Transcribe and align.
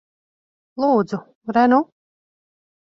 Lūdzu. 0.85 1.21
Re 1.59 1.69
nu. 1.77 1.83